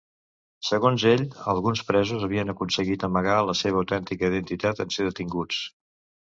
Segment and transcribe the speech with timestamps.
[0.67, 5.63] Segons ell, alguns presos havien aconseguit amagar la seva autèntica identitat en ser detinguts.